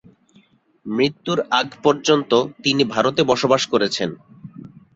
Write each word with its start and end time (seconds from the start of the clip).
মৃত্যুর 0.85 1.39
আগপর্যন্ত 1.59 2.31
তিনি 2.63 2.83
ভারতে 2.85 3.21
বসবাস 3.23 3.63
করেছেন। 3.67 4.09